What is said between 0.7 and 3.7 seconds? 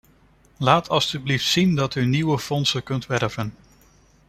alstublieft zien dat u nieuwe fondsen kunt werven.